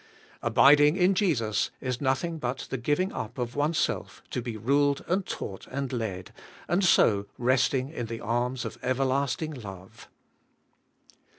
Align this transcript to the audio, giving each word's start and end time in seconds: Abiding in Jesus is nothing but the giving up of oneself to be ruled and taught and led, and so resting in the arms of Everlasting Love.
Abiding 0.41 0.95
in 0.97 1.13
Jesus 1.13 1.69
is 1.79 2.01
nothing 2.01 2.39
but 2.39 2.65
the 2.71 2.77
giving 2.79 3.11
up 3.11 3.37
of 3.37 3.55
oneself 3.55 4.23
to 4.31 4.41
be 4.41 4.57
ruled 4.57 5.05
and 5.07 5.23
taught 5.27 5.67
and 5.67 5.93
led, 5.93 6.33
and 6.67 6.83
so 6.83 7.27
resting 7.37 7.89
in 7.89 8.07
the 8.07 8.19
arms 8.19 8.65
of 8.65 8.79
Everlasting 8.81 9.53
Love. 9.53 10.07